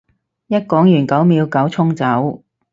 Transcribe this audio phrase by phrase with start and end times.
[0.47, 2.41] 一講完九秒九衝走